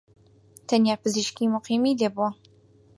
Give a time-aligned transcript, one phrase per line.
[0.67, 2.29] تەنیا پزیشکیی موقیمی لێبووە